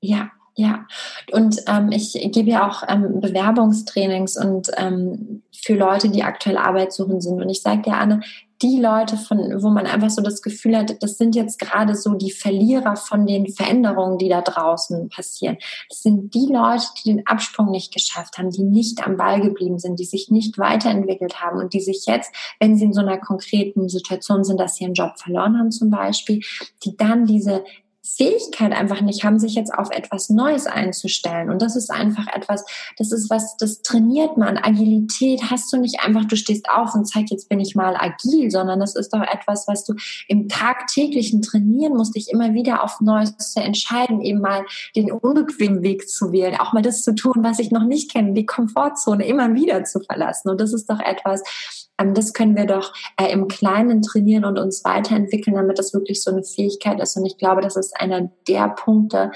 [0.00, 0.86] Ja, ja,
[1.30, 6.92] und ähm, ich gebe ja auch ähm, Bewerbungstrainings und ähm, für Leute, die aktuell Arbeit
[6.92, 7.40] suchen sind.
[7.40, 8.20] Und ich sage dir, Anne,
[8.62, 12.14] die Leute, von, wo man einfach so das Gefühl hat, das sind jetzt gerade so
[12.14, 15.56] die Verlierer von den Veränderungen, die da draußen passieren.
[15.88, 19.78] Das sind die Leute, die den Absprung nicht geschafft haben, die nicht am Ball geblieben
[19.78, 23.18] sind, die sich nicht weiterentwickelt haben und die sich jetzt, wenn sie in so einer
[23.18, 26.40] konkreten Situation sind, dass sie ihren Job verloren haben zum Beispiel,
[26.84, 27.64] die dann diese
[28.02, 31.50] Fähigkeit einfach nicht haben, sich jetzt auf etwas Neues einzustellen.
[31.50, 32.64] Und das ist einfach etwas,
[32.96, 34.56] das ist was, das trainiert man.
[34.56, 38.50] Agilität hast du nicht einfach, du stehst auf und zeig, jetzt bin ich mal agil,
[38.50, 39.94] sondern das ist doch etwas, was du
[40.28, 44.64] im tagtäglichen trainieren musst, dich immer wieder auf Neues zu entscheiden, eben mal
[44.96, 48.32] den unbequemen Weg zu wählen, auch mal das zu tun, was ich noch nicht kenne,
[48.32, 50.48] die Komfortzone immer wieder zu verlassen.
[50.48, 51.42] Und das ist doch etwas,
[52.14, 56.30] das können wir doch äh, im Kleinen trainieren und uns weiterentwickeln, damit das wirklich so
[56.30, 57.16] eine Fähigkeit ist.
[57.16, 59.30] Und ich glaube, das ist einer der Punkte,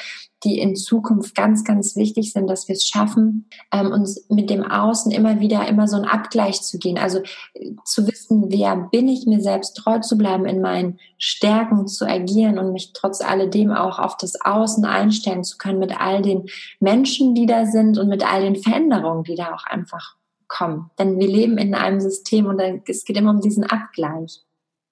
[0.44, 4.62] die in Zukunft ganz, ganz wichtig sind, dass wir es schaffen, ähm, uns mit dem
[4.62, 6.98] Außen immer wieder immer so einen Abgleich zu gehen.
[6.98, 7.20] Also
[7.54, 12.06] äh, zu wissen, wer bin ich, mir selbst treu zu bleiben, in meinen Stärken zu
[12.06, 16.46] agieren und mich trotz alledem auch auf das Außen einstellen zu können mit all den
[16.78, 20.16] Menschen, die da sind und mit all den Veränderungen, die da auch einfach
[20.54, 20.90] kommen.
[20.98, 24.40] Denn wir leben in einem System und es geht immer um diesen Abgleich.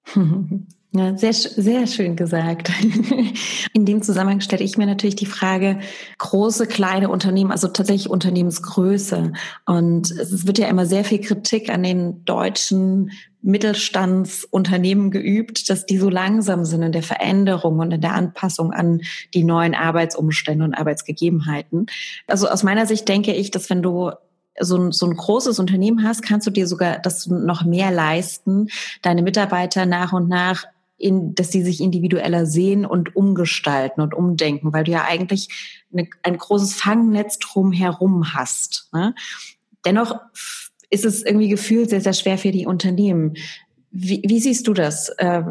[0.95, 2.69] Ja, sehr, sehr schön gesagt.
[3.73, 5.79] In dem Zusammenhang stelle ich mir natürlich die Frage,
[6.19, 9.33] große, kleine Unternehmen, also tatsächlich Unternehmensgröße.
[9.65, 13.09] Und es wird ja immer sehr viel Kritik an den deutschen
[13.41, 19.01] Mittelstandsunternehmen geübt, dass die so langsam sind in der Veränderung und in der Anpassung an
[19.33, 21.87] die neuen Arbeitsumstände und Arbeitsgegebenheiten.
[22.27, 24.11] Also aus meiner Sicht denke ich, dass wenn du
[24.59, 28.67] so ein, so ein großes Unternehmen hast, kannst du dir sogar das noch mehr leisten,
[29.01, 30.65] deine Mitarbeiter nach und nach
[30.97, 35.49] in, dass sie sich individueller sehen und umgestalten und umdenken, weil du ja eigentlich
[35.91, 38.89] eine, ein großes Fangnetz drumherum hast.
[38.93, 39.13] Ne?
[39.85, 40.15] Dennoch
[40.89, 43.33] ist es irgendwie gefühlt sehr, sehr schwer für die Unternehmen.
[43.91, 45.09] Wie, wie siehst du das?
[45.09, 45.43] Äh,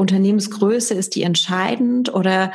[0.00, 2.52] Unternehmensgröße, ist die entscheidend oder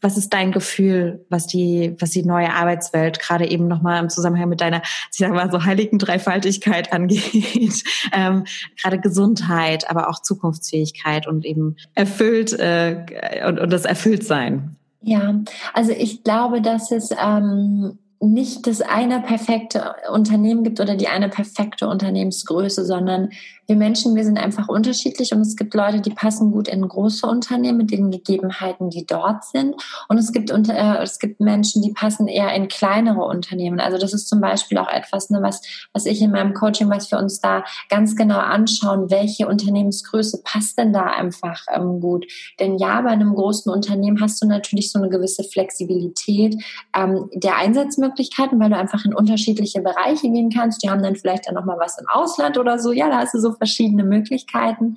[0.00, 4.48] was ist dein Gefühl, was die, was die neue Arbeitswelt gerade eben nochmal im Zusammenhang
[4.48, 7.84] mit deiner, ich sag mal so heiligen Dreifaltigkeit angeht?
[8.12, 8.44] ähm,
[8.80, 13.04] gerade Gesundheit, aber auch Zukunftsfähigkeit und eben erfüllt äh,
[13.46, 14.76] und, und das Erfülltsein.
[15.02, 15.40] Ja,
[15.72, 21.28] also ich glaube, dass es ähm, nicht das eine perfekte Unternehmen gibt oder die eine
[21.28, 23.30] perfekte Unternehmensgröße, sondern
[23.66, 27.26] wir Menschen, wir sind einfach unterschiedlich und es gibt Leute, die passen gut in große
[27.26, 29.74] Unternehmen mit den Gegebenheiten, die dort sind.
[30.08, 33.80] Und es gibt, äh, es gibt Menschen, die passen eher in kleinere Unternehmen.
[33.80, 37.10] Also das ist zum Beispiel auch etwas, ne, was, was ich in meinem Coaching, was
[37.10, 42.26] wir uns da ganz genau anschauen, welche Unternehmensgröße passt denn da einfach ähm, gut.
[42.60, 46.62] Denn ja, bei einem großen Unternehmen hast du natürlich so eine gewisse Flexibilität
[46.96, 50.84] ähm, der Einsatzmöglichkeiten, weil du einfach in unterschiedliche Bereiche gehen kannst.
[50.84, 52.92] Die haben dann vielleicht dann nochmal was im Ausland oder so.
[52.92, 54.96] Ja, da hast du so verschiedene Möglichkeiten.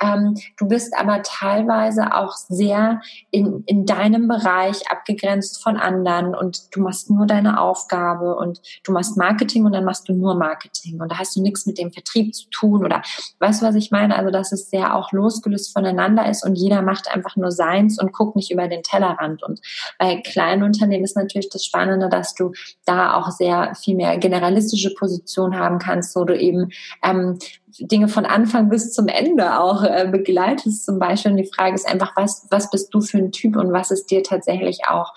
[0.00, 6.74] Ähm, du bist aber teilweise auch sehr in, in deinem Bereich abgegrenzt von anderen und
[6.74, 11.00] du machst nur deine Aufgabe und du machst Marketing und dann machst du nur Marketing
[11.00, 13.02] und da hast du nichts mit dem Vertrieb zu tun oder
[13.38, 14.16] weißt du, was ich meine?
[14.16, 18.12] Also, dass es sehr auch losgelöst voneinander ist und jeder macht einfach nur seins und
[18.12, 19.42] guckt nicht über den Tellerrand.
[19.42, 19.60] Und
[19.98, 22.52] bei kleinen Unternehmen ist natürlich das Spannende, dass du
[22.84, 26.70] da auch sehr viel mehr generalistische Position haben kannst, wo du eben
[27.02, 27.38] ähm,
[27.80, 31.32] Dinge von Anfang bis zum Ende auch äh, begleitest zum Beispiel.
[31.32, 34.10] Und die Frage ist einfach, was, was bist du für ein Typ und was ist
[34.10, 35.14] dir tatsächlich auch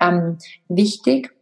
[0.00, 1.32] ähm, wichtig?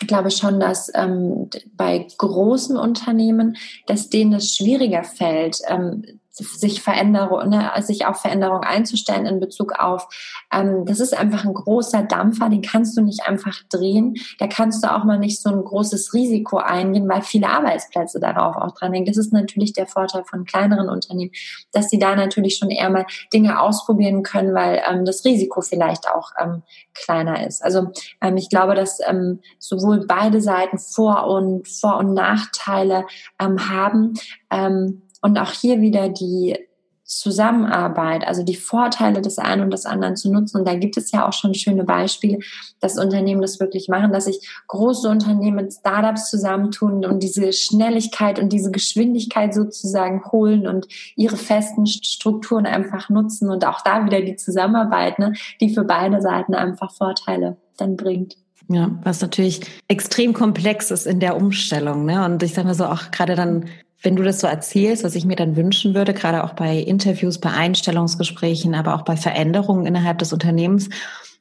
[0.00, 6.82] Ich glaube schon, dass ähm, bei großen Unternehmen, dass denen es schwieriger fällt, ähm, sich
[6.82, 10.08] Veränderung, ne, sich auf Veränderung einzustellen in Bezug auf,
[10.52, 14.16] ähm, das ist einfach ein großer Dampfer, den kannst du nicht einfach drehen.
[14.38, 18.56] Da kannst du auch mal nicht so ein großes Risiko eingehen, weil viele Arbeitsplätze darauf
[18.56, 19.06] auch dran hängen.
[19.06, 21.30] Das ist natürlich der Vorteil von kleineren Unternehmen,
[21.72, 26.08] dass sie da natürlich schon eher mal Dinge ausprobieren können, weil ähm, das Risiko vielleicht
[26.08, 26.62] auch ähm,
[26.94, 27.64] kleiner ist.
[27.64, 27.88] Also
[28.20, 33.06] ähm, ich glaube, dass ähm, sowohl beide Seiten Vor- und Vor- und Nachteile
[33.38, 34.14] ähm, haben.
[34.50, 36.54] Ähm, und auch hier wieder die
[37.02, 40.58] Zusammenarbeit, also die Vorteile des einen und des anderen zu nutzen.
[40.58, 42.40] Und da gibt es ja auch schon schöne Beispiele,
[42.80, 48.38] dass Unternehmen das wirklich machen, dass sich große Unternehmen mit Startups zusammentun und diese Schnelligkeit
[48.38, 54.20] und diese Geschwindigkeit sozusagen holen und ihre festen Strukturen einfach nutzen und auch da wieder
[54.20, 55.32] die Zusammenarbeit, ne,
[55.62, 58.36] die für beide Seiten einfach Vorteile dann bringt.
[58.68, 62.04] Ja, was natürlich extrem komplex ist in der Umstellung.
[62.04, 62.24] Ne?
[62.24, 63.66] Und ich sage mal so, auch gerade dann
[64.04, 67.38] wenn du das so erzählst, was ich mir dann wünschen würde, gerade auch bei Interviews,
[67.38, 70.90] bei Einstellungsgesprächen, aber auch bei Veränderungen innerhalb des Unternehmens,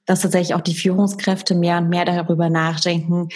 [0.05, 3.29] dass tatsächlich auch die Führungskräfte mehr und mehr darüber nachdenken,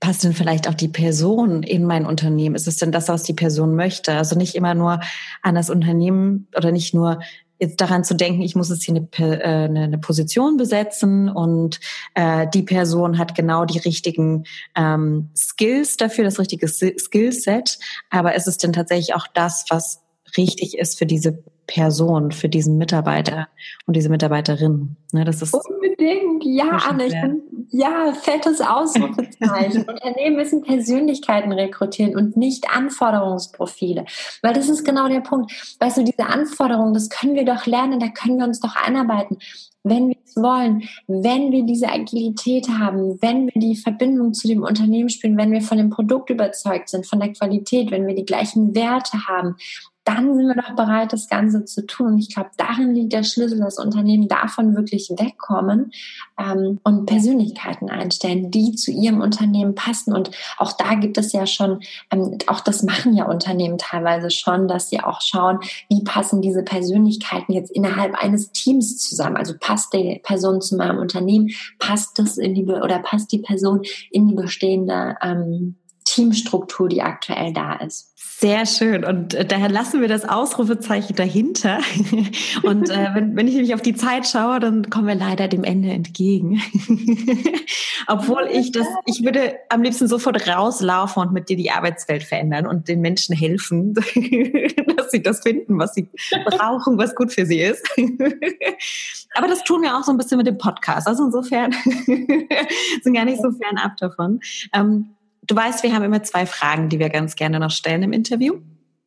[0.00, 2.54] passt denn vielleicht auch die Person in mein Unternehmen?
[2.54, 4.12] Ist es denn das, was die Person möchte?
[4.12, 5.00] Also nicht immer nur
[5.40, 7.20] an das Unternehmen oder nicht nur
[7.64, 11.80] jetzt daran zu denken, ich muss jetzt hier eine, äh, eine, eine Position besetzen und
[12.14, 14.44] äh, die Person hat genau die richtigen
[14.76, 17.78] ähm, Skills dafür, das richtige Skillset.
[18.10, 20.02] Aber ist es denn tatsächlich auch das, was
[20.36, 23.48] richtig ist für diese Person, für diesen Mitarbeiter
[23.86, 24.96] und diese Mitarbeiterin.
[25.12, 29.84] Ne, das ist Unbedingt, ja, Anne, ich bin, ja, fettes Ausrufezeichen.
[29.88, 34.04] Unternehmen müssen Persönlichkeiten rekrutieren und nicht Anforderungsprofile.
[34.42, 35.52] Weil das ist genau der Punkt.
[35.80, 39.38] Weißt du, diese Anforderungen, das können wir doch lernen, da können wir uns doch einarbeiten
[39.84, 44.62] wenn wir es wollen, wenn wir diese Agilität haben, wenn wir die Verbindung zu dem
[44.62, 48.24] Unternehmen spielen, wenn wir von dem Produkt überzeugt sind, von der Qualität, wenn wir die
[48.24, 49.56] gleichen Werte haben,
[50.04, 52.08] dann sind wir doch bereit, das Ganze zu tun.
[52.08, 55.92] Und ich glaube, darin liegt der Schlüssel, dass Unternehmen davon wirklich wegkommen
[56.38, 60.14] ähm, und Persönlichkeiten einstellen, die zu ihrem Unternehmen passen.
[60.14, 64.68] Und auch da gibt es ja schon, ähm, auch das machen ja Unternehmen teilweise schon,
[64.68, 69.36] dass sie auch schauen, wie passen diese Persönlichkeiten jetzt innerhalb eines Teams zusammen.
[69.36, 73.82] Also passt die Person zu meinem Unternehmen, passt das in die oder passt die Person
[74.10, 75.76] in die bestehende ähm,
[76.14, 78.12] Teamstruktur, die aktuell da ist.
[78.16, 79.04] Sehr schön.
[79.04, 81.78] Und äh, daher lassen wir das Ausrufezeichen dahinter.
[82.62, 85.64] Und äh, wenn, wenn ich nämlich auf die Zeit schaue, dann kommen wir leider dem
[85.64, 86.60] Ende entgegen.
[88.06, 92.66] Obwohl ich das, ich würde am liebsten sofort rauslaufen und mit dir die Arbeitswelt verändern
[92.66, 93.94] und den Menschen helfen,
[94.96, 96.08] dass sie das finden, was sie
[96.44, 97.84] brauchen, was gut für sie ist.
[99.34, 101.08] Aber das tun wir auch so ein bisschen mit dem Podcast.
[101.08, 101.72] Also insofern
[103.02, 104.40] sind gar nicht so fernab davon.
[104.72, 105.14] Ähm,
[105.46, 108.60] du weißt, wir haben immer zwei Fragen, die wir ganz gerne noch stellen im Interview.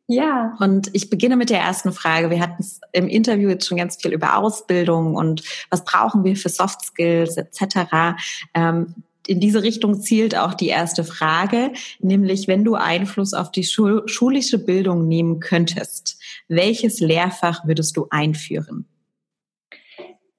[0.08, 0.56] Ja.
[0.60, 2.30] Und ich beginne mit der ersten Frage.
[2.30, 6.38] Wir hatten es im Interview jetzt schon ganz viel über Ausbildung und was brauchen wir
[6.38, 8.16] für Soft Skills etc.
[8.54, 8.96] Ähm,
[9.28, 14.58] in diese Richtung zielt auch die erste Frage, nämlich wenn du Einfluss auf die schulische
[14.58, 18.86] Bildung nehmen könntest, welches Lehrfach würdest du einführen?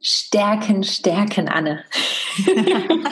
[0.01, 1.85] Stärken, stärken, Anne.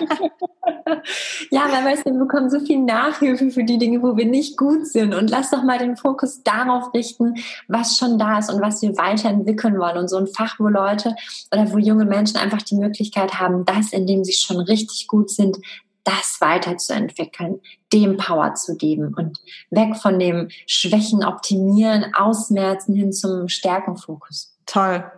[1.50, 4.56] ja, weil weißt du, wir bekommen so viel Nachhilfe für die Dinge, wo wir nicht
[4.56, 5.14] gut sind.
[5.14, 7.34] Und lass doch mal den Fokus darauf richten,
[7.68, 9.98] was schon da ist und was wir weiterentwickeln wollen.
[9.98, 11.16] Und so ein Fach, wo Leute
[11.52, 15.30] oder wo junge Menschen einfach die Möglichkeit haben, das, in dem sie schon richtig gut
[15.30, 15.58] sind,
[16.04, 17.60] das weiterzuentwickeln,
[17.92, 24.55] dem Power zu geben und weg von dem Schwächen, Optimieren, Ausmerzen hin zum Stärkenfokus.
[24.66, 25.04] Toll.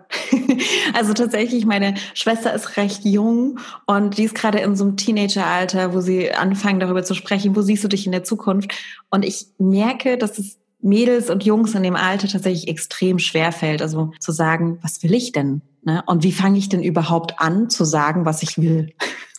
[0.95, 5.93] Also tatsächlich, meine Schwester ist recht jung und die ist gerade in so einem Teenageralter,
[5.93, 8.73] wo sie anfangen darüber zu sprechen, wo siehst du dich in der Zukunft?
[9.11, 13.83] Und ich merke, dass es Mädels und Jungs in dem Alter tatsächlich extrem schwer fällt,
[13.83, 15.61] also zu sagen, was will ich denn?
[15.83, 16.03] Ne?
[16.07, 18.93] Und wie fange ich denn überhaupt an zu sagen, was ich will?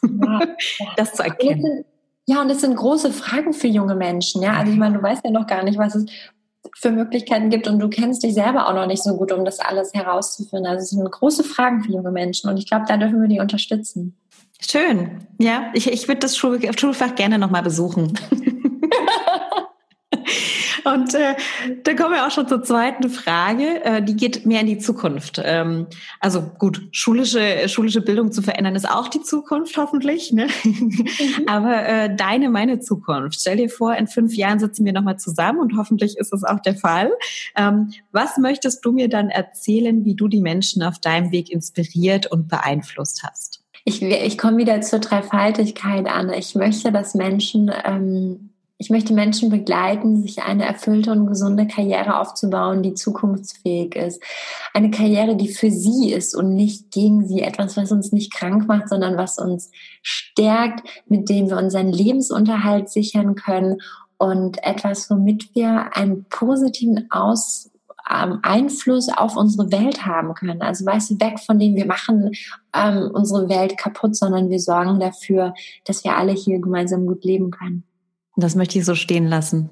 [0.03, 0.41] Ja,
[0.97, 1.83] das zu erkennen.
[2.25, 4.43] Ja, und das sind große Fragen für junge Menschen.
[4.43, 6.05] Ja, also ich meine, du weißt ja noch gar nicht, was es
[6.77, 9.59] für Möglichkeiten gibt und du kennst dich selber auch noch nicht so gut, um das
[9.59, 10.67] alles herauszufinden.
[10.67, 13.39] Also es sind große Fragen für junge Menschen und ich glaube, da dürfen wir die
[13.39, 14.17] unterstützen.
[14.59, 15.27] Schön.
[15.39, 18.13] Ja, ich, ich würde das Schulfach gerne nochmal besuchen.
[20.93, 21.35] Und äh,
[21.83, 23.83] da kommen wir auch schon zur zweiten Frage.
[23.83, 25.41] Äh, die geht mehr in die Zukunft.
[25.43, 25.87] Ähm,
[26.19, 30.31] also gut, schulische, schulische Bildung zu verändern ist auch die Zukunft hoffentlich.
[30.31, 30.47] Ne?
[30.63, 31.05] Mhm.
[31.47, 33.39] Aber äh, deine, meine Zukunft.
[33.39, 36.59] Stell dir vor, in fünf Jahren sitzen wir nochmal zusammen und hoffentlich ist das auch
[36.59, 37.11] der Fall.
[37.55, 42.27] Ähm, was möchtest du mir dann erzählen, wie du die Menschen auf deinem Weg inspiriert
[42.27, 43.63] und beeinflusst hast?
[43.85, 46.31] Ich, ich komme wieder zur Dreifaltigkeit an.
[46.33, 48.49] Ich möchte, dass Menschen ähm,
[48.81, 54.23] ich möchte Menschen begleiten, sich eine erfüllte und gesunde Karriere aufzubauen, die zukunftsfähig ist.
[54.73, 57.41] Eine Karriere, die für sie ist und nicht gegen sie.
[57.41, 59.69] Etwas, was uns nicht krank macht, sondern was uns
[60.01, 63.81] stärkt, mit dem wir unseren Lebensunterhalt sichern können
[64.17, 67.69] und etwas, womit wir einen positiven Aus
[68.09, 70.61] ähm, Einfluss auf unsere Welt haben können.
[70.61, 72.31] Also weißt du, weg von dem, wir machen
[72.73, 77.51] ähm, unsere Welt kaputt, sondern wir sorgen dafür, dass wir alle hier gemeinsam gut leben
[77.51, 77.83] können.
[78.39, 79.69] Das möchte ich so stehen lassen.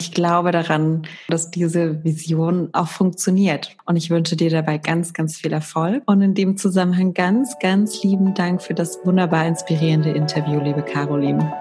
[0.00, 3.76] Ich glaube daran, dass diese Vision auch funktioniert.
[3.84, 6.02] Und ich wünsche dir dabei ganz, ganz viel Erfolg.
[6.06, 11.52] Und in dem Zusammenhang ganz, ganz lieben Dank für das wunderbar inspirierende Interview, liebe Caroline.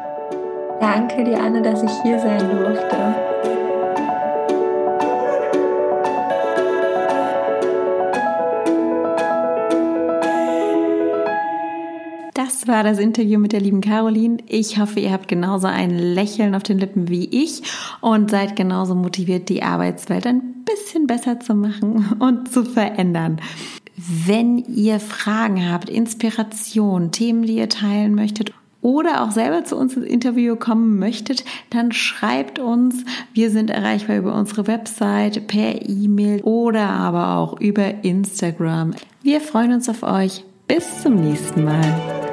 [0.80, 3.61] Danke dir, Anne, dass ich hier sein durfte.
[12.68, 14.38] War das Interview mit der lieben Caroline.
[14.48, 17.64] Ich hoffe, ihr habt genauso ein Lächeln auf den Lippen wie ich
[18.02, 23.40] und seid genauso motiviert, die Arbeitswelt ein bisschen besser zu machen und zu verändern.
[23.96, 29.96] Wenn ihr Fragen habt, Inspiration, Themen, die ihr teilen möchtet oder auch selber zu uns
[29.96, 33.04] ins Interview kommen möchtet, dann schreibt uns.
[33.34, 38.94] Wir sind erreichbar über unsere Website, per E-Mail oder aber auch über Instagram.
[39.22, 40.44] Wir freuen uns auf euch.
[40.68, 42.31] Bis zum nächsten Mal.